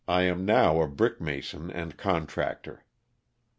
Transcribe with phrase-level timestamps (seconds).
[0.07, 2.83] Am now a brick>mason and contractor.